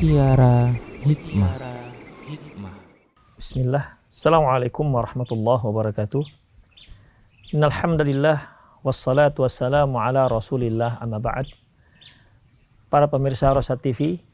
Mutiara 0.00 0.72
Hikmah. 1.04 1.60
Bismillah. 3.36 4.00
Assalamualaikum 4.08 4.88
warahmatullahi 4.88 5.60
wabarakatuh. 5.60 6.24
Innalhamdulillah 7.52 8.40
wassalatu 8.80 9.44
wassalamu 9.44 10.00
ala 10.00 10.24
rasulillah 10.24 10.96
amma 11.04 11.20
ba'd. 11.20 11.52
Para 12.88 13.12
pemirsa 13.12 13.52
Rosat 13.52 13.84
TV, 13.84 14.24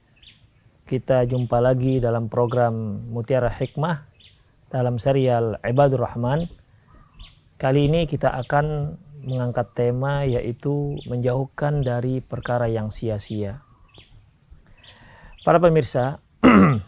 kita 0.86 1.26
jumpa 1.26 1.58
lagi 1.58 1.98
dalam 1.98 2.30
program 2.30 3.02
Mutiara 3.10 3.50
Hikmah 3.50 4.06
dalam 4.70 5.02
serial 5.02 5.58
Ibadur 5.66 6.06
Rahman. 6.06 6.46
Kali 7.58 7.90
ini 7.90 8.06
kita 8.06 8.38
akan 8.38 8.94
mengangkat 9.26 9.74
tema 9.74 10.22
yaitu 10.22 10.94
menjauhkan 11.10 11.82
dari 11.82 12.22
perkara 12.22 12.70
yang 12.70 12.94
sia-sia. 12.94 13.65
Para 15.46 15.62
pemirsa, 15.62 16.18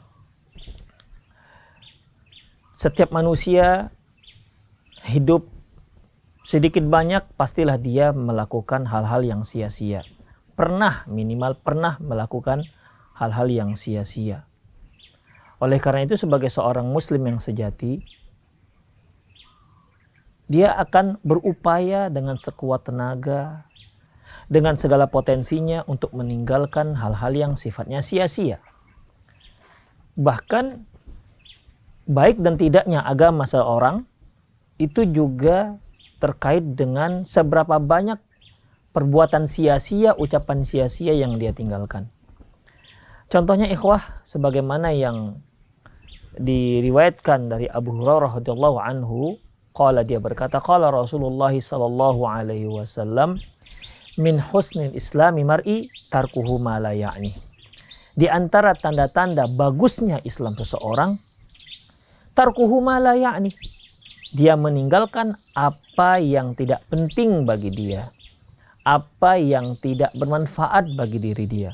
setiap 2.82 3.14
manusia 3.14 3.94
hidup 5.06 5.46
sedikit 6.42 6.82
banyak 6.82 7.22
pastilah 7.38 7.78
dia 7.78 8.10
melakukan 8.10 8.90
hal-hal 8.90 9.22
yang 9.22 9.46
sia-sia. 9.46 10.02
Pernah 10.58 11.06
minimal 11.06 11.54
pernah 11.62 12.02
melakukan 12.02 12.66
hal-hal 13.14 13.46
yang 13.46 13.78
sia-sia. 13.78 14.42
Oleh 15.62 15.78
karena 15.78 16.10
itu 16.10 16.18
sebagai 16.18 16.50
seorang 16.50 16.90
muslim 16.90 17.30
yang 17.30 17.38
sejati 17.38 18.02
dia 20.50 20.74
akan 20.74 21.22
berupaya 21.22 22.10
dengan 22.10 22.34
sekuat 22.34 22.90
tenaga 22.90 23.70
dengan 24.48 24.80
segala 24.80 25.12
potensinya 25.12 25.84
untuk 25.84 26.16
meninggalkan 26.16 26.96
hal-hal 26.96 27.32
yang 27.36 27.52
sifatnya 27.54 28.00
sia-sia. 28.00 28.64
Bahkan 30.16 30.88
baik 32.08 32.40
dan 32.40 32.56
tidaknya 32.56 33.04
agama 33.04 33.44
seorang 33.44 34.08
itu 34.80 35.04
juga 35.04 35.76
terkait 36.18 36.64
dengan 36.74 37.28
seberapa 37.28 37.76
banyak 37.78 38.18
perbuatan 38.96 39.46
sia-sia, 39.46 40.16
ucapan 40.16 40.64
sia-sia 40.64 41.14
yang 41.14 41.36
dia 41.36 41.52
tinggalkan. 41.52 42.10
Contohnya 43.28 43.68
ikhwah 43.68 44.24
sebagaimana 44.24 44.96
yang 44.96 45.44
diriwayatkan 46.40 47.52
dari 47.52 47.66
Abu 47.68 47.92
Hurairah 47.92 48.40
radhiyallahu 48.40 48.78
anhu, 48.80 49.36
qala 49.76 50.00
dia 50.02 50.16
berkata 50.16 50.58
qala 50.64 50.88
Rasulullah 50.88 51.52
sallallahu 51.52 52.24
alaihi 52.24 52.66
wasallam 52.66 53.36
min 54.18 54.42
husnil 54.42 54.92
islami 54.92 55.46
mar'i 55.46 55.86
tarkuhu 56.10 56.58
ma 56.58 56.82
la 56.82 56.92
ya'ni. 56.92 57.32
Di 58.18 58.26
antara 58.26 58.74
tanda-tanda 58.74 59.46
bagusnya 59.46 60.18
Islam 60.26 60.58
seseorang 60.58 61.16
tarkuhu 62.34 62.82
ma 62.82 62.98
la 62.98 63.14
ya'ni. 63.14 63.54
Dia 64.34 64.60
meninggalkan 64.60 65.40
apa 65.56 66.20
yang 66.20 66.52
tidak 66.52 66.84
penting 66.92 67.48
bagi 67.48 67.72
dia. 67.72 68.12
Apa 68.84 69.40
yang 69.40 69.78
tidak 69.80 70.12
bermanfaat 70.12 70.92
bagi 70.98 71.16
diri 71.16 71.46
dia. 71.48 71.72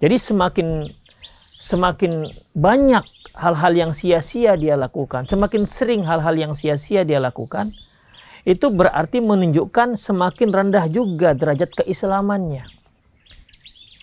Jadi 0.00 0.16
semakin 0.16 0.88
semakin 1.60 2.26
banyak 2.56 3.04
hal-hal 3.38 3.72
yang 3.72 3.92
sia-sia 3.94 4.58
dia 4.58 4.74
lakukan, 4.74 5.30
semakin 5.30 5.62
sering 5.64 6.02
hal-hal 6.04 6.34
yang 6.34 6.52
sia-sia 6.52 7.06
dia 7.06 7.22
lakukan, 7.22 7.72
itu 8.42 8.66
berarti 8.74 9.22
menunjukkan 9.22 9.94
semakin 9.94 10.50
rendah 10.50 10.90
juga 10.90 11.30
derajat 11.34 11.70
keislamannya. 11.78 12.66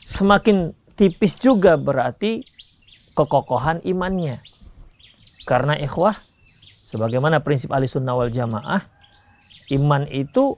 Semakin 0.07 0.71
tipis 0.95 1.35
juga 1.35 1.75
berarti 1.75 2.47
kekokohan 3.19 3.83
imannya. 3.83 4.39
Karena 5.43 5.75
ikhwah, 5.75 6.23
sebagaimana 6.87 7.43
prinsip 7.43 7.67
ahli 7.75 7.91
sunnah 7.91 8.15
wal 8.15 8.31
jamaah, 8.31 8.87
iman 9.75 10.07
itu 10.07 10.55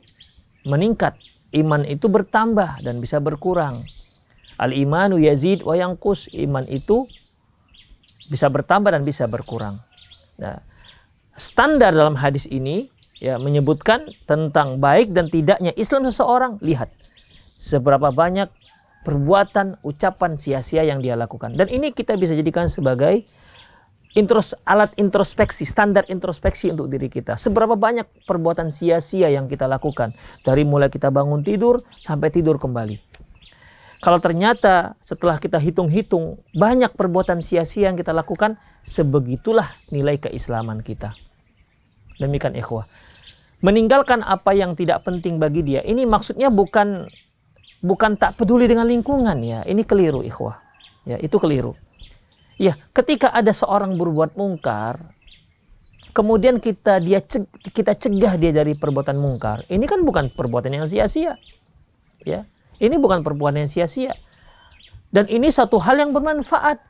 meningkat, 0.61 1.17
iman 1.57 1.81
itu 1.89 2.05
bertambah 2.05 2.85
dan 2.85 3.01
bisa 3.01 3.17
berkurang. 3.17 3.81
Al 4.61 4.77
imanu 4.77 5.17
yazid 5.17 5.65
wa 5.65 5.73
yangkus, 5.73 6.29
iman 6.37 6.69
itu 6.69 7.09
bisa 8.29 8.45
bertambah 8.45 8.93
dan 8.93 9.01
bisa 9.01 9.25
berkurang. 9.25 9.81
Nah, 10.37 10.61
standar 11.33 11.97
dalam 11.97 12.13
hadis 12.13 12.45
ini 12.45 12.93
ya 13.21 13.37
menyebutkan 13.37 14.09
tentang 14.25 14.81
baik 14.81 15.13
dan 15.13 15.29
tidaknya 15.29 15.71
Islam 15.77 16.09
seseorang, 16.09 16.57
lihat 16.59 16.89
seberapa 17.61 18.09
banyak 18.09 18.49
perbuatan, 19.05 19.77
ucapan 19.85 20.41
sia-sia 20.41 20.81
yang 20.81 20.99
dia 20.99 21.13
lakukan. 21.13 21.53
Dan 21.53 21.69
ini 21.69 21.93
kita 21.93 22.17
bisa 22.17 22.33
jadikan 22.33 22.65
sebagai 22.65 23.29
intros, 24.17 24.57
alat 24.65 24.89
introspeksi, 24.97 25.69
standar 25.69 26.09
introspeksi 26.09 26.73
untuk 26.73 26.89
diri 26.89 27.13
kita. 27.13 27.37
Seberapa 27.37 27.77
banyak 27.77 28.25
perbuatan 28.25 28.73
sia-sia 28.73 29.29
yang 29.29 29.45
kita 29.45 29.69
lakukan 29.69 30.17
dari 30.41 30.65
mulai 30.65 30.89
kita 30.89 31.13
bangun 31.13 31.45
tidur 31.45 31.85
sampai 32.01 32.33
tidur 32.33 32.57
kembali. 32.57 33.13
Kalau 34.01 34.17
ternyata 34.17 34.97
setelah 34.97 35.37
kita 35.37 35.61
hitung-hitung 35.61 36.41
banyak 36.57 36.89
perbuatan 36.97 37.45
sia-sia 37.45 37.93
yang 37.93 37.97
kita 38.01 38.09
lakukan, 38.09 38.57
sebegitulah 38.81 39.77
nilai 39.93 40.17
keislaman 40.17 40.81
kita. 40.81 41.13
Demikian 42.17 42.57
ikhwah 42.57 42.89
meninggalkan 43.61 44.25
apa 44.25 44.51
yang 44.57 44.73
tidak 44.73 45.05
penting 45.05 45.37
bagi 45.37 45.61
dia. 45.61 45.81
Ini 45.85 46.05
maksudnya 46.09 46.49
bukan 46.49 47.05
bukan 47.81 48.17
tak 48.17 48.37
peduli 48.37 48.65
dengan 48.65 48.85
lingkungan 48.89 49.37
ya. 49.41 49.61
Ini 49.65 49.81
keliru 49.85 50.21
ikhwah. 50.25 50.57
Ya, 51.05 51.17
itu 51.17 51.37
keliru. 51.41 51.73
Ya, 52.61 52.77
ketika 52.93 53.33
ada 53.33 53.49
seorang 53.49 53.97
berbuat 53.97 54.37
mungkar, 54.37 55.01
kemudian 56.13 56.61
kita 56.61 57.01
dia 57.01 57.17
kita 57.73 57.97
cegah 57.97 58.37
dia 58.37 58.53
dari 58.53 58.77
perbuatan 58.77 59.17
mungkar. 59.17 59.65
Ini 59.65 59.81
kan 59.89 60.05
bukan 60.05 60.29
perbuatan 60.29 60.69
yang 60.77 60.85
sia-sia. 60.85 61.41
Ya. 62.21 62.45
Ini 62.81 62.97
bukan 63.01 63.25
perbuatan 63.25 63.65
yang 63.65 63.71
sia-sia. 63.71 64.13
Dan 65.09 65.25
ini 65.29 65.49
satu 65.49 65.77
hal 65.81 66.01
yang 66.01 66.13
bermanfaat 66.13 66.81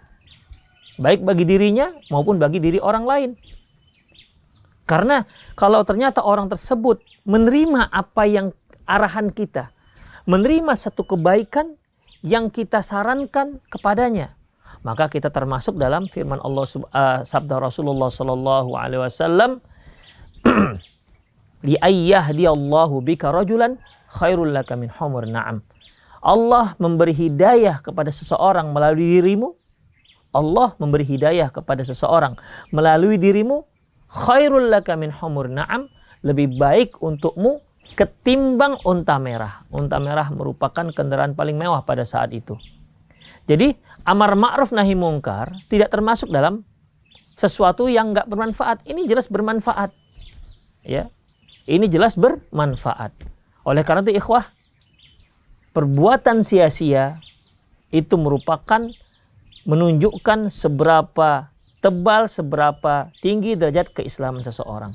baik 1.02 1.24
bagi 1.24 1.48
dirinya 1.48 1.92
maupun 2.12 2.38
bagi 2.38 2.60
diri 2.60 2.80
orang 2.80 3.04
lain. 3.08 3.30
Karena 4.92 5.24
kalau 5.56 5.88
ternyata 5.88 6.20
orang 6.20 6.52
tersebut 6.52 7.00
menerima 7.24 7.88
apa 7.88 8.28
yang 8.28 8.52
arahan 8.84 9.32
kita, 9.32 9.72
menerima 10.28 10.76
satu 10.76 11.08
kebaikan 11.08 11.80
yang 12.20 12.52
kita 12.52 12.84
sarankan 12.84 13.64
kepadanya, 13.72 14.36
maka 14.84 15.08
kita 15.08 15.32
termasuk 15.32 15.80
dalam 15.80 16.12
firman 16.12 16.44
Allah 16.44 16.68
uh, 16.68 17.24
sabda 17.24 17.64
Rasulullah 17.64 18.12
sallallahu 18.12 18.76
alaihi 18.76 19.08
wasallam 19.08 19.64
li 21.72 21.80
Allahu 21.80 23.00
bika 23.00 23.32
rajulan 23.32 23.80
khairul 24.12 24.52
laka 24.52 24.76
min 24.76 24.92
humur 24.92 25.24
na'am. 25.24 25.64
Allah 26.20 26.76
memberi 26.84 27.16
hidayah 27.16 27.80
kepada 27.80 28.12
seseorang 28.12 28.76
melalui 28.76 29.24
dirimu. 29.24 29.56
Allah 30.36 30.76
memberi 30.84 31.08
hidayah 31.08 31.48
kepada 31.48 31.88
seseorang 31.88 32.36
melalui 32.76 33.16
dirimu 33.16 33.72
khairul 34.12 34.68
laka 34.68 35.00
min 35.00 35.10
humur 35.16 35.48
na'am 35.48 35.88
lebih 36.22 36.60
baik 36.60 37.00
untukmu 37.00 37.64
ketimbang 37.96 38.80
unta 38.84 39.18
merah. 39.18 39.64
Unta 39.72 39.98
merah 39.98 40.28
merupakan 40.32 40.86
kendaraan 40.92 41.34
paling 41.34 41.56
mewah 41.56 41.84
pada 41.88 42.04
saat 42.04 42.32
itu. 42.36 42.56
Jadi 43.50 43.74
amar 44.06 44.38
ma'ruf 44.38 44.72
nahi 44.72 44.94
mungkar 44.94 45.52
tidak 45.68 45.92
termasuk 45.92 46.30
dalam 46.30 46.64
sesuatu 47.36 47.90
yang 47.90 48.14
nggak 48.14 48.30
bermanfaat. 48.30 48.86
Ini 48.86 49.08
jelas 49.10 49.28
bermanfaat. 49.28 49.92
Ya. 50.86 51.10
Ini 51.66 51.88
jelas 51.88 52.18
bermanfaat. 52.18 53.14
Oleh 53.66 53.86
karena 53.86 54.02
itu 54.02 54.18
ikhwah, 54.18 54.50
perbuatan 55.72 56.42
sia-sia 56.42 57.22
itu 57.94 58.18
merupakan 58.18 58.90
menunjukkan 59.62 60.50
seberapa 60.50 61.51
tebal 61.82 62.30
seberapa 62.30 63.10
tinggi 63.20 63.58
derajat 63.58 63.92
keislaman 63.92 64.46
seseorang. 64.46 64.94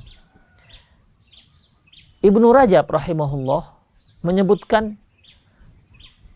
Ibnu 2.23 2.49
Rajab 2.49 2.89
rahimahullah 2.89 3.77
menyebutkan 4.25 4.97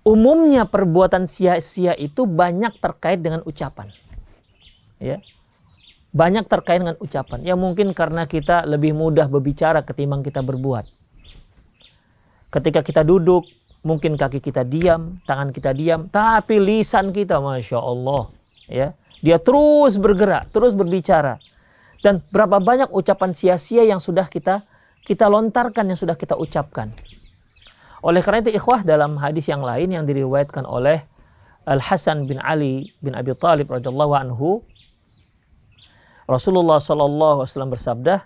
umumnya 0.06 0.70
perbuatan 0.70 1.26
sia-sia 1.26 1.98
itu 1.98 2.30
banyak 2.30 2.78
terkait 2.78 3.24
dengan 3.24 3.42
ucapan. 3.48 3.90
Ya. 5.02 5.24
Banyak 6.12 6.46
terkait 6.52 6.84
dengan 6.84 7.00
ucapan. 7.00 7.42
Ya 7.48 7.56
mungkin 7.56 7.96
karena 7.96 8.28
kita 8.28 8.68
lebih 8.68 8.92
mudah 8.92 9.32
berbicara 9.32 9.82
ketimbang 9.82 10.22
kita 10.22 10.44
berbuat. 10.44 10.86
Ketika 12.52 12.84
kita 12.84 13.02
duduk, 13.08 13.48
mungkin 13.82 14.20
kaki 14.20 14.44
kita 14.44 14.68
diam, 14.68 15.24
tangan 15.24 15.56
kita 15.56 15.72
diam, 15.72 16.12
tapi 16.12 16.60
lisan 16.60 17.16
kita 17.16 17.40
Masya 17.40 17.80
Allah. 17.80 18.28
Ya, 18.68 18.94
dia 19.22 19.38
terus 19.38 20.02
bergerak, 20.02 20.50
terus 20.50 20.74
berbicara. 20.74 21.38
Dan 22.02 22.26
berapa 22.34 22.58
banyak 22.58 22.90
ucapan 22.90 23.38
sia-sia 23.38 23.86
yang 23.86 24.02
sudah 24.02 24.26
kita 24.26 24.66
kita 25.06 25.30
lontarkan, 25.30 25.90
yang 25.94 25.98
sudah 25.98 26.18
kita 26.18 26.34
ucapkan. 26.38 26.94
Oleh 28.02 28.26
karena 28.26 28.42
itu 28.50 28.58
ikhwah 28.58 28.82
dalam 28.82 29.22
hadis 29.22 29.46
yang 29.46 29.62
lain 29.62 29.94
yang 29.94 30.06
diriwayatkan 30.10 30.66
oleh 30.66 31.06
Al 31.70 31.78
Hasan 31.78 32.26
bin 32.26 32.42
Ali 32.42 32.90
bin 32.98 33.14
Abi 33.14 33.38
Thalib 33.38 33.70
radhiyallahu 33.70 34.14
anhu 34.18 34.66
Rasulullah 36.26 36.82
wasallam 36.82 37.70
bersabda 37.70 38.26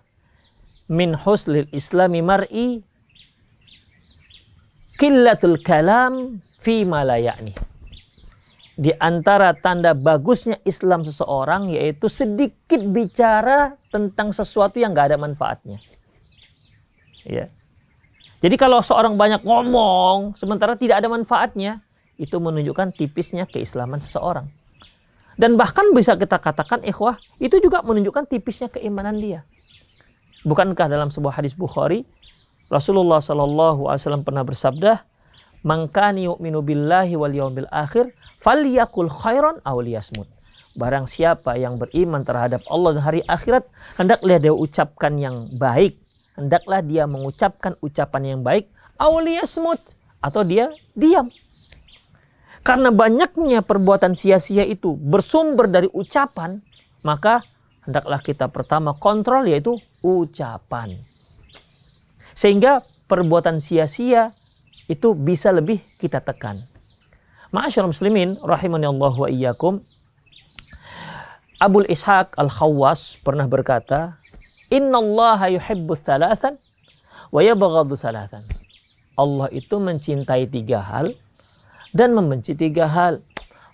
min 0.87 1.11
huslil 1.19 1.67
islami 1.75 2.23
mar'i 2.23 2.79
qillatul 4.95 5.59
kalam 5.59 6.39
fi 6.63 6.87
ma 6.87 7.03
la. 7.03 7.19
Di 8.75 8.91
antara 8.99 9.55
tanda 9.55 9.95
bagusnya 9.95 10.59
Islam 10.67 11.07
seseorang 11.07 11.71
yaitu 11.71 12.11
sedikit 12.11 12.83
bicara 12.91 13.79
tentang 13.87 14.35
sesuatu 14.35 14.75
yang 14.75 14.91
nggak 14.91 15.15
ada 15.15 15.17
manfaatnya. 15.19 15.79
Ya. 17.23 17.47
Jadi 18.43 18.55
kalau 18.59 18.83
seorang 18.83 19.15
banyak 19.15 19.47
ngomong 19.47 20.35
sementara 20.35 20.75
tidak 20.75 20.99
ada 20.99 21.07
manfaatnya, 21.07 21.81
itu 22.19 22.35
menunjukkan 22.35 22.95
tipisnya 22.95 23.47
keislaman 23.47 24.03
seseorang. 24.03 24.51
Dan 25.35 25.59
bahkan 25.59 25.91
bisa 25.91 26.15
kita 26.15 26.39
katakan 26.39 26.83
ikhwah, 26.83 27.19
itu 27.43 27.59
juga 27.59 27.83
menunjukkan 27.83 28.27
tipisnya 28.31 28.71
keimanan 28.71 29.19
dia. 29.19 29.43
Bukankah 30.47 30.87
dalam 30.87 31.11
sebuah 31.11 31.41
hadis 31.41 31.51
Bukhari, 31.57 32.07
Rasulullah 32.71 33.19
Shallallahu 33.19 33.89
Alaihi 33.89 34.01
Wasallam 34.03 34.23
pernah 34.23 34.47
bersabda, 34.47 35.03
"Mangkani 35.65 36.29
yu'minu 36.29 36.61
billahi 36.61 37.17
wal 37.17 37.33
yaumil 37.33 37.67
akhir, 37.73 38.13
falyakul 38.39 39.09
khairan 39.09 39.57
aw 39.65 39.81
liyasmut." 39.81 40.29
Barang 40.75 41.07
siapa 41.07 41.55
yang 41.55 41.79
beriman 41.79 42.21
terhadap 42.27 42.61
Allah 42.67 42.99
dan 42.99 43.03
hari 43.03 43.21
akhirat, 43.25 43.63
hendaklah 43.95 44.37
dia 44.37 44.51
ucapkan 44.51 45.15
yang 45.15 45.47
baik. 45.55 45.97
Hendaklah 46.35 46.83
dia 46.83 47.07
mengucapkan 47.07 47.79
ucapan 47.79 48.37
yang 48.37 48.41
baik, 48.43 48.67
aw 48.99 49.17
liyasmut 49.23 49.79
atau 50.19 50.43
dia 50.43 50.69
diam. 50.91 51.31
Karena 52.65 52.89
banyaknya 52.89 53.61
perbuatan 53.61 54.17
sia-sia 54.17 54.65
itu 54.65 54.97
bersumber 54.97 55.69
dari 55.69 55.87
ucapan, 55.93 56.59
maka 57.05 57.45
hendaklah 57.85 58.19
kita 58.19 58.49
pertama 58.49 58.97
kontrol 58.97 59.45
yaitu 59.45 59.77
ucapan. 60.01 60.97
Sehingga 62.33 62.81
perbuatan 63.05 63.61
sia-sia 63.61 64.33
itu 64.85 65.17
bisa 65.17 65.49
lebih 65.49 65.81
kita 65.97 66.21
tekan. 66.21 66.65
Ma'asyar 67.49 67.87
muslimin 67.87 68.37
rahimani 68.41 68.85
Allah 68.89 69.13
wa 69.13 69.29
iyyakum. 69.29 69.81
Abul 71.61 71.87
Ishaq 71.87 72.35
Al-Khawwas 72.35 73.17
pernah 73.23 73.47
berkata, 73.47 74.19
"Inna 74.67 74.99
Allah 74.99 75.55
yuhibbu 75.55 75.95
thalathan 75.95 76.59
wa 77.31 77.39
yabghadu 77.39 77.95
thalathan." 77.95 78.43
Allah 79.15 79.47
itu 79.55 79.79
mencintai 79.79 80.51
tiga 80.51 80.83
hal 80.83 81.15
dan 81.95 82.11
membenci 82.11 82.51
tiga 82.59 82.91
hal. 82.91 83.23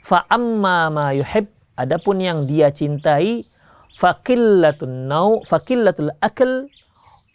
Fa 0.06 0.30
amma 0.30 0.94
ma 0.94 1.06
yuhib, 1.18 1.50
adapun 1.74 2.22
yang 2.22 2.46
dia 2.46 2.70
cintai, 2.70 3.42
faqillatul 3.98 5.10
nau, 5.10 5.42
faqillatul 5.42 6.14
akal, 6.22 6.70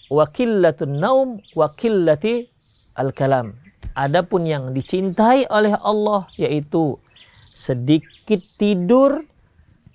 wa 0.07 0.25
qillatun 0.31 1.03
naum, 1.03 1.29
wa 1.59 1.67
qillati 1.75 2.47
al 2.95 3.11
kalam. 3.11 3.66
Adapun 3.97 4.45
yang 4.45 4.77
dicintai 4.77 5.49
oleh 5.49 5.73
Allah 5.81 6.29
yaitu 6.37 7.01
sedikit 7.49 8.45
tidur, 8.61 9.25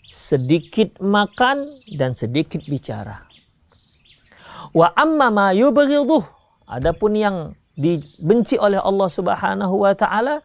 sedikit 0.10 0.98
makan 0.98 1.86
dan 1.94 2.18
sedikit 2.18 2.66
bicara. 2.66 3.30
Wa 4.74 4.90
amma 4.98 5.30
ma 5.30 5.48
yubghiduh, 5.54 6.26
adapun 6.66 7.14
yang 7.14 7.54
dibenci 7.78 8.58
oleh 8.58 8.82
Allah 8.82 9.10
Subhanahu 9.12 9.86
wa 9.86 9.94
taala 9.94 10.42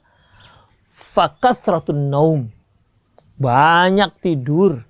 fakathratun 0.93 2.13
naum. 2.13 2.53
Banyak 3.37 4.21
tidur. 4.25 4.85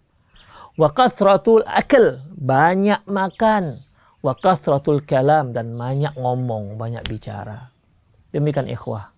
Wa 0.78 0.94
kathratul 0.94 1.66
akal. 1.66 2.22
Banyak 2.30 3.02
makan. 3.10 3.82
Wa 4.22 4.38
kathratul 4.38 5.02
kalam. 5.02 5.50
Dan 5.50 5.74
banyak 5.74 6.14
ngomong, 6.14 6.78
banyak 6.78 7.02
bicara. 7.10 7.74
Demikian 8.36 8.68
ikhwah. 8.68 9.16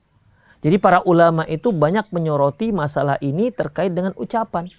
Jadi 0.63 0.79
para 0.79 1.03
ulama 1.03 1.43
itu 1.51 1.75
banyak 1.75 2.15
menyoroti 2.15 2.71
masalah 2.71 3.19
ini 3.19 3.51
terkait 3.51 3.91
dengan 3.91 4.15
ucapan. 4.15 4.71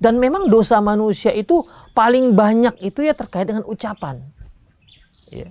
Dan 0.00 0.16
memang 0.16 0.48
dosa 0.48 0.80
manusia 0.80 1.32
itu 1.32 1.64
paling 1.92 2.32
banyak 2.32 2.80
itu 2.84 3.04
ya 3.04 3.12
terkait 3.12 3.48
dengan 3.48 3.64
ucapan. 3.68 4.20
Ya. 5.28 5.48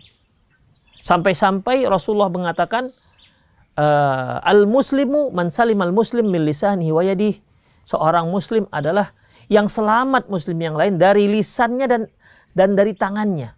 Sampai-sampai 1.02 1.86
Rasulullah 1.86 2.30
mengatakan, 2.30 2.90
uh, 3.78 4.42
al 4.42 4.66
muslimu 4.66 5.30
man 5.30 5.50
salim 5.50 5.82
al 5.82 5.94
muslim 5.94 6.30
min 6.30 6.46
lisanihi. 6.46 7.42
Seorang 7.86 8.30
muslim 8.34 8.66
adalah 8.74 9.14
yang 9.46 9.70
selamat 9.70 10.26
muslim 10.26 10.58
yang 10.58 10.74
lain 10.74 10.98
dari 10.98 11.30
lisannya 11.30 11.86
dan 11.86 12.02
dan 12.58 12.74
dari 12.74 12.98
tangannya. 12.98 13.54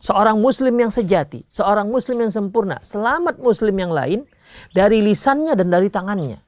Seorang 0.00 0.40
muslim 0.40 0.72
yang 0.80 0.88
sejati, 0.88 1.44
seorang 1.52 1.92
muslim 1.92 2.24
yang 2.24 2.32
sempurna, 2.32 2.80
selamat 2.80 3.36
muslim 3.36 3.76
yang 3.76 3.92
lain 3.92 4.24
dari 4.72 5.04
lisannya 5.04 5.52
dan 5.52 5.68
dari 5.68 5.92
tangannya. 5.92 6.40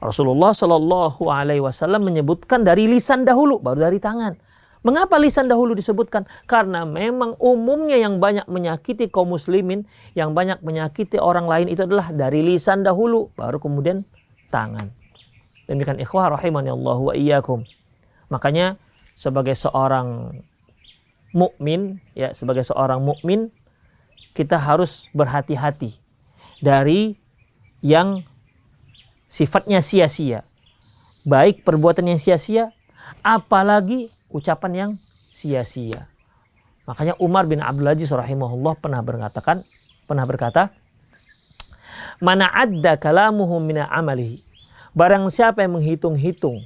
Rasulullah 0.00 0.56
Shallallahu 0.56 1.28
Alaihi 1.28 1.60
Wasallam 1.60 2.08
menyebutkan 2.08 2.64
dari 2.64 2.88
lisan 2.88 3.28
dahulu, 3.28 3.60
baru 3.60 3.92
dari 3.92 4.00
tangan. 4.00 4.36
Mengapa 4.80 5.18
lisan 5.20 5.50
dahulu 5.50 5.76
disebutkan? 5.76 6.30
Karena 6.46 6.86
memang 6.86 7.34
umumnya 7.42 8.00
yang 8.00 8.16
banyak 8.16 8.48
menyakiti 8.48 9.12
kaum 9.12 9.34
muslimin, 9.34 9.84
yang 10.16 10.32
banyak 10.32 10.62
menyakiti 10.62 11.20
orang 11.20 11.50
lain 11.50 11.66
itu 11.68 11.84
adalah 11.84 12.14
dari 12.14 12.40
lisan 12.40 12.80
dahulu, 12.80 13.28
baru 13.36 13.60
kemudian 13.60 14.08
tangan. 14.48 14.88
Demikian 15.66 15.98
ikhwah 15.98 16.38
rahimani 16.38 16.70
Allah 16.70 16.98
wa 17.02 17.12
iyyakum. 17.12 17.66
Makanya 18.30 18.78
sebagai 19.18 19.58
seorang 19.58 20.38
mukmin 21.36 22.00
ya 22.16 22.32
sebagai 22.32 22.64
seorang 22.64 23.04
mukmin 23.04 23.52
kita 24.32 24.56
harus 24.56 25.12
berhati-hati 25.12 26.00
dari 26.64 27.20
yang 27.84 28.24
sifatnya 29.28 29.84
sia-sia. 29.84 30.48
Baik 31.28 31.66
perbuatan 31.66 32.08
yang 32.08 32.20
sia-sia, 32.22 32.72
apalagi 33.20 34.08
ucapan 34.32 34.72
yang 34.72 34.90
sia-sia. 35.28 36.08
Makanya 36.86 37.18
Umar 37.18 37.50
bin 37.50 37.58
Abdul 37.60 37.90
Aziz 37.90 38.08
rahimahullah 38.14 38.78
pernah 38.78 39.02
berkatakan, 39.02 39.66
pernah 40.06 40.22
berkata, 40.22 40.70
"Mana 42.22 42.46
adda 42.46 42.94
kalamuhu 42.94 43.58
mina 43.58 43.90
amalihi." 43.90 44.46
Barang 44.96 45.28
siapa 45.28 45.66
yang 45.66 45.76
menghitung-hitung 45.76 46.64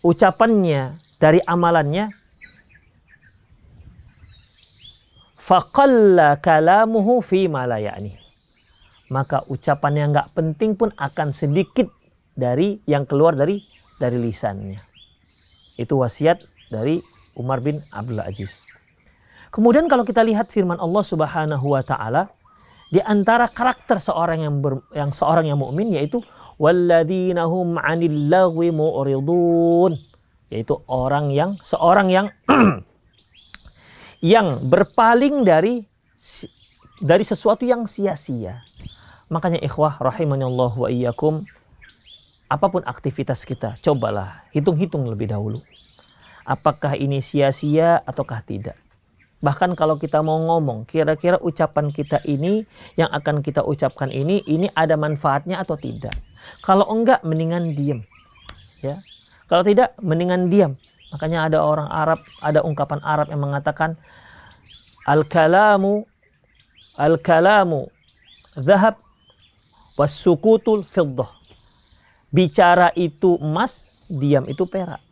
ucapannya 0.00 0.96
dari 1.20 1.42
amalannya, 1.44 2.14
faqalla 5.50 6.38
kalamuhu 6.38 7.18
fi 7.18 7.50
malayani. 7.50 8.14
Maka 9.10 9.42
ucapan 9.50 9.92
yang 9.98 10.08
nggak 10.14 10.30
penting 10.38 10.78
pun 10.78 10.94
akan 10.94 11.34
sedikit 11.34 11.90
dari 12.38 12.78
yang 12.86 13.02
keluar 13.02 13.34
dari 13.34 13.58
dari 13.98 14.22
lisannya. 14.22 14.78
Itu 15.74 15.98
wasiat 15.98 16.46
dari 16.70 17.02
Umar 17.34 17.58
bin 17.58 17.82
Abdul 17.90 18.22
Aziz. 18.22 18.62
Kemudian 19.50 19.90
kalau 19.90 20.06
kita 20.06 20.22
lihat 20.22 20.54
firman 20.54 20.78
Allah 20.78 21.02
Subhanahu 21.02 21.74
wa 21.74 21.82
taala 21.82 22.30
di 22.86 23.02
antara 23.02 23.50
karakter 23.50 23.98
seorang 23.98 24.46
yang 24.46 24.62
ber, 24.62 24.86
yang 24.94 25.10
seorang 25.10 25.50
yang 25.50 25.58
mukmin 25.58 25.90
yaitu 25.90 26.22
walladzina 26.62 27.50
hum 27.50 27.74
'anil 27.82 28.30
lagwi 28.30 28.70
mu'ridun 28.70 29.98
yaitu 30.54 30.78
orang 30.86 31.34
yang 31.34 31.58
seorang 31.66 32.06
yang 32.14 32.26
yang 34.20 34.68
berpaling 34.68 35.44
dari 35.44 35.84
dari 37.00 37.24
sesuatu 37.24 37.64
yang 37.64 37.88
sia-sia. 37.88 38.64
Makanya 39.32 39.60
ikhwah 39.64 39.96
rahimani 40.00 40.44
Allah 40.44 40.72
wa 40.76 40.88
iyyakum 40.88 41.44
apa 42.50 42.66
pun 42.66 42.82
aktivitas 42.82 43.46
kita 43.46 43.78
cobalah 43.78 44.44
hitung-hitung 44.50 45.06
lebih 45.06 45.30
dahulu 45.30 45.62
apakah 46.50 46.98
ini 46.98 47.22
sia-sia 47.22 48.02
ataukah 48.02 48.42
tidak. 48.42 48.74
Bahkan 49.40 49.72
kalau 49.72 49.96
kita 49.96 50.20
mau 50.20 50.36
ngomong, 50.36 50.84
kira-kira 50.84 51.40
ucapan 51.40 51.88
kita 51.88 52.20
ini 52.28 52.68
yang 53.00 53.08
akan 53.08 53.40
kita 53.40 53.64
ucapkan 53.64 54.12
ini, 54.12 54.44
ini 54.44 54.68
ada 54.76 55.00
manfaatnya 55.00 55.64
atau 55.64 55.80
tidak. 55.80 56.12
Kalau 56.60 56.84
enggak, 56.92 57.24
mendingan 57.24 57.72
diam. 57.72 58.04
Ya, 58.84 59.00
kalau 59.48 59.64
tidak, 59.64 59.96
mendingan 59.96 60.52
diam. 60.52 60.76
Makanya 61.10 61.50
ada 61.50 61.58
orang 61.62 61.88
Arab, 61.90 62.20
ada 62.38 62.62
ungkapan 62.62 63.00
Arab 63.02 63.26
yang 63.34 63.42
mengatakan 63.42 63.98
al-kalamu 65.04 66.06
al-kalamu 66.94 67.88
zahab 68.54 69.00
wasukutul 69.98 70.86
fiddah. 70.86 71.32
Bicara 72.30 72.94
itu 72.94 73.34
emas, 73.42 73.90
diam 74.06 74.46
itu 74.46 74.62
perak. 74.68 75.02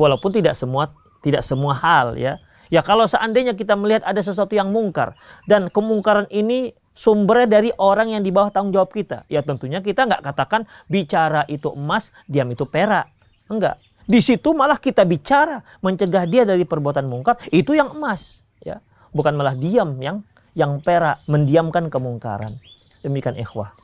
Walaupun 0.00 0.32
tidak 0.32 0.56
semua 0.56 0.90
tidak 1.20 1.44
semua 1.44 1.76
hal 1.76 2.16
ya. 2.16 2.40
Ya 2.72 2.80
kalau 2.80 3.04
seandainya 3.04 3.52
kita 3.52 3.76
melihat 3.76 4.02
ada 4.08 4.18
sesuatu 4.24 4.56
yang 4.56 4.72
mungkar 4.72 5.14
dan 5.44 5.68
kemungkaran 5.68 6.24
ini 6.32 6.72
sumbernya 6.96 7.60
dari 7.60 7.70
orang 7.76 8.16
yang 8.16 8.22
di 8.24 8.32
bawah 8.32 8.48
tanggung 8.48 8.72
jawab 8.72 8.90
kita. 8.90 9.28
Ya 9.28 9.44
tentunya 9.44 9.84
kita 9.84 10.08
nggak 10.08 10.24
katakan 10.24 10.64
bicara 10.88 11.44
itu 11.46 11.68
emas, 11.76 12.10
diam 12.24 12.48
itu 12.48 12.64
perak. 12.64 13.12
Enggak. 13.50 13.76
Di 14.04 14.20
situ 14.20 14.52
malah 14.52 14.76
kita 14.76 15.02
bicara 15.08 15.64
mencegah 15.80 16.24
dia 16.28 16.44
dari 16.44 16.68
perbuatan 16.68 17.08
mungkar, 17.08 17.40
itu 17.48 17.72
yang 17.72 17.96
emas, 17.96 18.44
ya. 18.60 18.84
Bukan 19.16 19.32
malah 19.32 19.56
diam 19.56 19.96
yang 19.96 20.20
yang 20.54 20.78
perak, 20.78 21.24
mendiamkan 21.26 21.90
kemungkaran. 21.90 22.60
Demikian 23.02 23.34
ikhwah. 23.40 23.74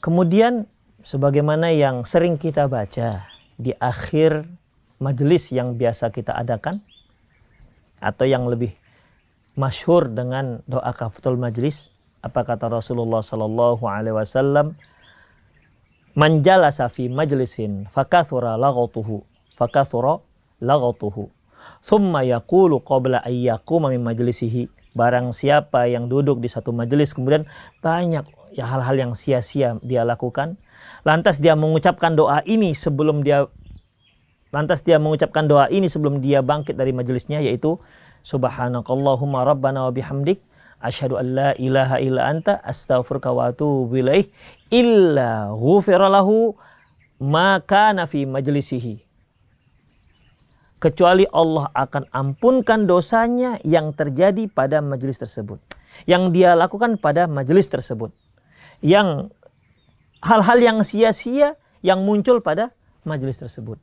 Kemudian 0.00 0.64
sebagaimana 1.02 1.74
yang 1.74 2.06
sering 2.06 2.40
kita 2.40 2.70
baca 2.70 3.28
di 3.58 3.74
akhir 3.76 4.46
majelis 5.02 5.50
yang 5.50 5.74
biasa 5.74 6.10
kita 6.14 6.34
adakan 6.34 6.82
atau 7.98 8.26
yang 8.26 8.46
lebih 8.46 8.74
masyhur 9.58 10.06
dengan 10.06 10.62
doa 10.70 10.94
kafatul 10.94 11.34
majlis 11.34 11.90
apa 12.22 12.46
kata 12.46 12.70
Rasulullah 12.70 13.22
sallallahu 13.22 13.82
alaihi 13.86 14.14
wasallam 14.14 14.74
man 16.14 16.42
jalasa 16.46 16.86
fi 16.90 17.10
majlisin 17.10 17.90
fakathura 17.90 18.54
laghatuhu 18.54 19.22
fakathura 19.58 20.22
laghatuhu 20.62 21.26
thumma 21.82 22.22
yaqulu 22.22 22.78
qabla 22.86 23.18
an 23.26 23.34
yaquma 23.34 23.90
min 23.90 24.06
majlisihi 24.06 24.70
barang 24.94 25.34
siapa 25.34 25.90
yang 25.90 26.06
duduk 26.06 26.38
di 26.38 26.46
satu 26.46 26.70
majelis 26.70 27.14
kemudian 27.14 27.46
banyak 27.82 28.26
ya 28.52 28.64
hal-hal 28.66 28.96
yang 28.96 29.12
sia-sia 29.14 29.76
dia 29.84 30.02
lakukan. 30.02 30.56
Lantas 31.04 31.38
dia 31.38 31.54
mengucapkan 31.54 32.16
doa 32.16 32.42
ini 32.48 32.72
sebelum 32.74 33.22
dia 33.22 33.46
lantas 34.50 34.80
dia 34.80 34.96
mengucapkan 34.96 35.44
doa 35.44 35.68
ini 35.68 35.86
sebelum 35.86 36.24
dia 36.24 36.40
bangkit 36.40 36.74
dari 36.74 36.90
majelisnya 36.90 37.44
yaitu 37.44 37.76
Subhanakallahumma 38.26 39.46
rabbana 39.46 39.88
wa 39.88 39.92
bihamdik 39.94 40.42
asyhadu 40.82 41.20
an 41.20 41.26
la 41.36 41.50
ilaha 41.56 41.96
illa 42.02 42.28
anta 42.28 42.58
astaghfiruka 42.64 43.30
wa 43.30 43.52
atubu 43.52 43.94
ilaih 43.94 44.26
illa 44.72 45.52
ghufira 45.54 46.10
lahu 46.10 46.56
ma 47.22 47.60
kana 47.62 48.08
fi 48.10 48.24
majlisihi 48.24 49.07
kecuali 50.78 51.26
Allah 51.34 51.70
akan 51.74 52.10
ampunkan 52.10 52.86
dosanya 52.86 53.58
yang 53.66 53.90
terjadi 53.94 54.46
pada 54.46 54.78
majelis 54.78 55.18
tersebut 55.18 55.58
yang 56.06 56.30
dia 56.30 56.54
lakukan 56.54 56.98
pada 56.98 57.26
majelis 57.26 57.66
tersebut 57.66 58.14
yang 58.78 59.34
hal-hal 60.22 60.58
yang 60.58 60.78
sia-sia 60.86 61.58
yang 61.82 62.02
muncul 62.06 62.38
pada 62.38 62.74
majelis 63.02 63.38
tersebut. 63.38 63.78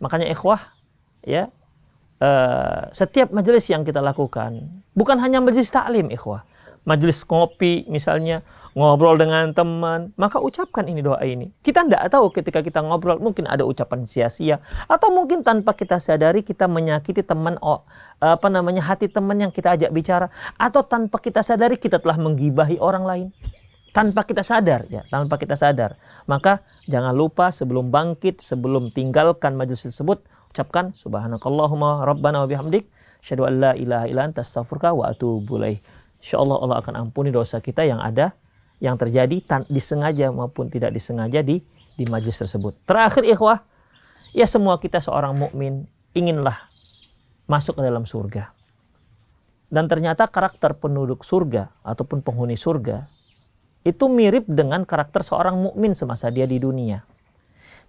Makanya 0.00 0.28
ikhwah 0.32 0.76
ya 1.24 1.48
uh, 2.20 2.88
setiap 2.92 3.32
majelis 3.32 3.68
yang 3.68 3.84
kita 3.84 4.00
lakukan 4.00 4.80
bukan 4.96 5.16
hanya 5.20 5.40
majelis 5.40 5.68
taklim 5.72 6.08
ikhwah 6.08 6.44
majelis 6.84 7.22
kopi 7.24 7.84
misalnya 7.88 8.40
ngobrol 8.74 9.18
dengan 9.18 9.50
teman 9.50 10.14
maka 10.14 10.38
ucapkan 10.38 10.86
ini 10.86 11.02
doa 11.02 11.18
ini. 11.26 11.50
Kita 11.62 11.82
tidak 11.86 12.06
tahu 12.10 12.30
ketika 12.30 12.62
kita 12.62 12.80
ngobrol 12.82 13.18
mungkin 13.18 13.50
ada 13.50 13.66
ucapan 13.66 14.06
sia-sia 14.06 14.62
atau 14.86 15.10
mungkin 15.10 15.42
tanpa 15.42 15.74
kita 15.74 15.98
sadari 15.98 16.46
kita 16.46 16.70
menyakiti 16.70 17.26
teman 17.26 17.58
oh, 17.62 17.82
apa 18.22 18.46
namanya 18.46 18.86
hati 18.86 19.10
teman 19.10 19.42
yang 19.42 19.50
kita 19.50 19.74
ajak 19.74 19.90
bicara 19.90 20.30
atau 20.54 20.86
tanpa 20.86 21.18
kita 21.18 21.42
sadari 21.42 21.76
kita 21.76 21.98
telah 21.98 22.18
menggibahi 22.18 22.78
orang 22.78 23.04
lain. 23.06 23.28
Tanpa 23.90 24.22
kita 24.22 24.46
sadar 24.46 24.86
ya 24.86 25.02
tanpa 25.10 25.34
kita 25.34 25.58
sadar. 25.58 25.98
Maka 26.30 26.62
jangan 26.86 27.10
lupa 27.10 27.50
sebelum 27.50 27.90
bangkit 27.90 28.38
sebelum 28.38 28.94
tinggalkan 28.94 29.58
majelis 29.58 29.82
tersebut 29.90 30.22
ucapkan 30.54 30.94
subhanakallahumma 30.94 32.06
rabbana 32.06 32.42
wa 32.42 32.46
bihamdik 32.46 32.86
syadu 33.18 33.50
an 33.50 33.58
la 33.58 33.72
ilaha 33.74 34.30
astaghfiruka 34.38 34.94
wa 34.94 35.10
atubu. 35.10 35.58
Insyaallah 36.20 36.56
Allah 36.60 36.76
akan 36.84 36.94
ampuni 37.08 37.32
dosa 37.32 37.58
kita 37.64 37.84
yang 37.84 38.00
ada 38.00 38.36
yang 38.80 38.96
terjadi 38.96 39.40
tan 39.44 39.62
disengaja 39.68 40.32
maupun 40.32 40.72
tidak 40.72 40.92
disengaja 40.96 41.44
di 41.44 41.60
di 41.96 42.04
majlis 42.08 42.40
tersebut. 42.40 42.76
Terakhir 42.88 43.24
ikhwah, 43.28 43.60
ya 44.32 44.48
semua 44.48 44.80
kita 44.80 45.04
seorang 45.04 45.36
mukmin 45.36 45.84
inginlah 46.16 46.68
masuk 47.44 47.76
ke 47.76 47.82
dalam 47.84 48.08
surga. 48.08 48.52
Dan 49.70 49.86
ternyata 49.86 50.26
karakter 50.26 50.74
penduduk 50.74 51.22
surga 51.22 51.70
ataupun 51.86 52.26
penghuni 52.26 52.58
surga 52.58 53.06
itu 53.86 54.10
mirip 54.10 54.44
dengan 54.50 54.82
karakter 54.82 55.22
seorang 55.22 55.56
mukmin 55.56 55.94
semasa 55.94 56.28
dia 56.28 56.44
di 56.44 56.58
dunia. 56.58 57.06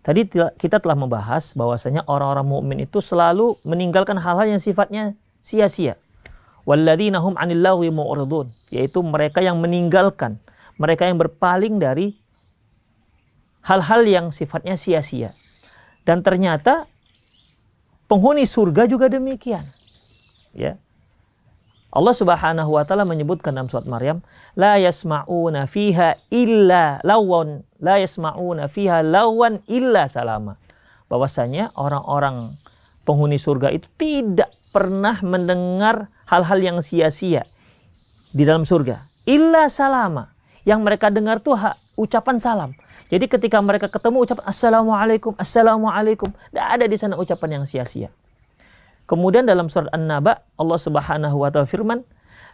Tadi 0.01 0.29
kita 0.33 0.81
telah 0.81 0.97
membahas 0.97 1.53
bahwasanya 1.53 2.05
orang-orang 2.09 2.47
mukmin 2.47 2.77
itu 2.85 3.01
selalu 3.01 3.57
meninggalkan 3.61 4.17
hal-hal 4.17 4.49
yang 4.49 4.61
sifatnya 4.61 5.13
sia-sia. 5.45 5.97
Walladzina 6.63 7.21
hum 7.21 7.33
'anil 7.37 7.63
mu'ridun, 7.89 8.53
yaitu 8.69 9.01
mereka 9.01 9.41
yang 9.41 9.57
meninggalkan, 9.57 10.37
mereka 10.77 11.09
yang 11.09 11.17
berpaling 11.17 11.81
dari 11.81 12.17
hal-hal 13.65 14.01
yang 14.05 14.25
sifatnya 14.29 14.77
sia-sia. 14.77 15.33
Dan 16.01 16.25
ternyata 16.25 16.89
penghuni 18.09 18.45
surga 18.49 18.89
juga 18.89 19.09
demikian. 19.09 19.69
Ya. 20.51 20.81
Allah 21.91 22.15
Subhanahu 22.15 22.71
wa 22.71 22.87
taala 22.87 23.03
menyebutkan 23.03 23.51
dalam 23.51 23.67
surat 23.67 23.83
Maryam, 23.83 24.23
la 24.55 24.79
yasma'una 24.79 25.67
fiha 25.67 26.15
illa 26.31 27.03
lawan, 27.03 27.67
la 27.83 27.99
yasma'una 27.99 28.71
fiha 28.71 29.03
lawan 29.03 29.59
illa 29.67 30.07
salama. 30.07 30.55
Bahwasanya 31.11 31.75
orang-orang 31.75 32.55
penghuni 33.03 33.35
surga 33.35 33.75
itu 33.75 33.91
tidak 33.99 34.55
pernah 34.71 35.19
mendengar 35.19 36.07
hal-hal 36.31 36.59
yang 36.63 36.77
sia-sia 36.79 37.43
di 38.31 38.47
dalam 38.47 38.63
surga. 38.63 39.03
Illa 39.27 39.67
salama. 39.67 40.31
Yang 40.63 40.79
mereka 40.85 41.09
dengar 41.11 41.41
tuh 41.41 41.57
ucapan 41.97 42.37
salam. 42.37 42.71
Jadi 43.11 43.27
ketika 43.27 43.59
mereka 43.59 43.91
ketemu 43.91 44.23
ucapan 44.23 44.45
assalamualaikum, 44.47 45.33
assalamualaikum, 45.35 46.29
tidak 46.31 46.67
ada 46.69 46.85
di 46.87 46.95
sana 46.95 47.19
ucapan 47.19 47.59
yang 47.59 47.65
sia-sia. 47.67 48.13
Kemudian 49.09 49.43
dalam 49.43 49.67
surat 49.67 49.91
An-Naba 49.91 50.45
Allah 50.55 50.79
Subhanahu 50.79 51.43
wa 51.43 51.49
taala 51.51 51.67
firman, 51.67 52.05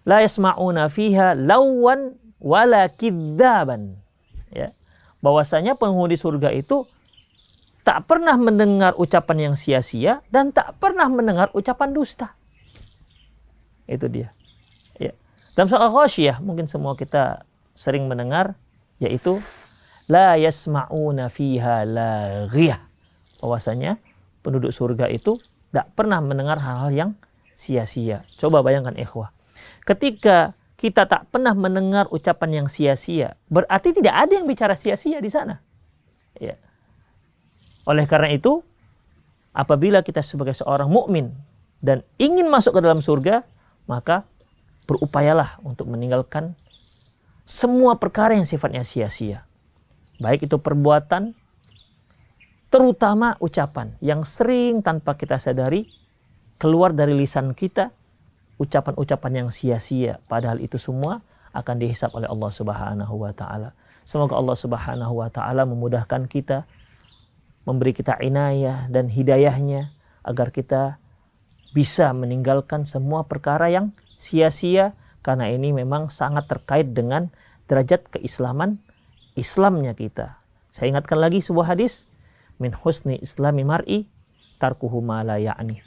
la 0.07 0.23
yasma'una 0.25 0.89
fiha 0.89 1.37
lawan 1.37 2.17
wala 2.41 2.89
kidzaban. 2.89 4.01
Ya. 4.49 4.73
Bahwasanya 5.21 5.77
penghuni 5.77 6.17
surga 6.17 6.49
itu 6.55 6.87
tak 7.83 8.07
pernah 8.07 8.39
mendengar 8.39 8.95
ucapan 8.97 9.51
yang 9.51 9.55
sia-sia 9.59 10.23
dan 10.31 10.55
tak 10.55 10.79
pernah 10.81 11.05
mendengar 11.11 11.51
ucapan 11.53 11.91
dusta. 11.91 12.33
Itu 13.87 14.11
dia. 14.11 14.35
Ya. 14.99 15.15
Dalam 15.55 15.71
surah 15.71 15.89
Al-Ghasyiyah 15.89 16.43
mungkin 16.43 16.67
semua 16.67 16.93
kita 16.93 17.47
sering 17.73 18.05
mendengar 18.05 18.59
yaitu 18.99 19.39
la 20.11 20.35
yasma'una 20.35 21.31
fiha 21.31 21.87
laghiyah. 21.87 22.83
Bahwasanya 23.39 23.97
penduduk 24.43 24.75
surga 24.75 25.07
itu 25.11 25.39
tidak 25.71 25.87
pernah 25.93 26.19
mendengar 26.23 26.59
hal-hal 26.59 26.91
yang 26.91 27.11
sia-sia. 27.57 28.23
Coba 28.39 28.63
bayangkan 28.63 28.95
ikhwah. 28.95 29.33
Ketika 29.83 30.57
kita 30.77 31.09
tak 31.09 31.27
pernah 31.33 31.57
mendengar 31.57 32.05
ucapan 32.13 32.63
yang 32.63 32.67
sia-sia, 32.69 33.33
berarti 33.49 33.97
tidak 33.97 34.13
ada 34.13 34.33
yang 34.37 34.45
bicara 34.45 34.77
sia-sia 34.77 35.17
di 35.17 35.29
sana. 35.29 35.57
Ya. 36.37 36.53
Oleh 37.89 38.05
karena 38.05 38.29
itu, 38.29 38.61
apabila 39.57 40.05
kita 40.05 40.21
sebagai 40.21 40.53
seorang 40.53 40.85
mukmin 40.85 41.33
dan 41.81 42.05
ingin 42.21 42.45
masuk 42.45 42.77
ke 42.77 42.81
dalam 42.85 43.01
surga, 43.01 43.41
maka 43.87 44.27
berupayalah 44.87 45.59
untuk 45.63 45.89
meninggalkan 45.89 46.53
semua 47.47 47.95
perkara 47.95 48.35
yang 48.35 48.47
sifatnya 48.47 48.83
sia-sia. 48.83 49.47
Baik 50.19 50.51
itu 50.51 50.59
perbuatan 50.59 51.31
terutama 52.67 53.39
ucapan 53.39 53.95
yang 54.03 54.27
sering 54.27 54.83
tanpa 54.83 55.15
kita 55.15 55.39
sadari 55.39 55.87
keluar 56.59 56.91
dari 56.91 57.15
lisan 57.15 57.55
kita 57.55 57.95
ucapan-ucapan 58.59 59.45
yang 59.45 59.49
sia-sia 59.53 60.19
padahal 60.27 60.59
itu 60.59 60.75
semua 60.75 61.23
akan 61.55 61.75
dihisap 61.79 62.11
oleh 62.11 62.27
Allah 62.27 62.51
Subhanahu 62.51 63.15
wa 63.23 63.31
taala. 63.31 63.71
Semoga 64.03 64.35
Allah 64.35 64.57
Subhanahu 64.57 65.13
wa 65.23 65.29
taala 65.31 65.63
memudahkan 65.63 66.27
kita 66.27 66.67
memberi 67.63 67.91
kita 67.95 68.19
inayah 68.19 68.87
dan 68.91 69.11
hidayahnya 69.11 69.91
agar 70.23 70.51
kita 70.51 70.99
bisa 71.77 72.09
meninggalkan 72.09 72.89
semua 72.89 73.29
perkara 73.29 73.69
yang 73.69 73.93
sia-sia 74.17 74.97
karena 75.21 75.53
ini 75.53 75.77
memang 75.77 76.09
sangat 76.09 76.49
terkait 76.49 76.97
dengan 76.97 77.29
derajat 77.69 78.17
keislaman 78.17 78.81
Islamnya 79.37 79.93
kita. 79.93 80.41
Saya 80.73 80.97
ingatkan 80.97 81.21
lagi 81.21 81.37
sebuah 81.37 81.77
hadis 81.77 82.09
min 82.57 82.73
husni 82.73 83.21
islami 83.21 83.61
mar'i 83.61 84.09
tarkuhu 84.57 85.05
ma 85.05 85.21
la 85.21 85.37
ya'ni. 85.37 85.77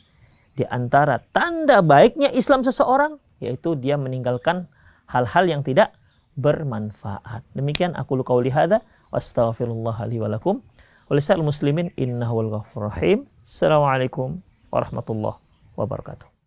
Di 0.54 0.62
antara 0.70 1.18
tanda 1.34 1.82
baiknya 1.82 2.30
Islam 2.30 2.62
seseorang 2.62 3.18
yaitu 3.42 3.74
dia 3.74 3.98
meninggalkan 3.98 4.70
hal-hal 5.10 5.50
yang 5.50 5.66
tidak 5.66 5.90
bermanfaat. 6.38 7.42
Demikian 7.58 7.98
aku 7.98 8.22
qauli 8.22 8.54
hadza 8.54 8.86
wastaghfirullah 9.10 10.06
li 10.06 10.22
wa 10.22 10.30
lakum. 10.30 10.62
muslimin 11.42 11.90
innahu 11.98 12.46
wal 12.46 12.50
ghafurur 12.62 12.94
rahim. 12.94 13.26
Assalamualaikum 13.42 14.38
warahmatullahi 14.70 15.49
wabarakatuh. 15.76 16.39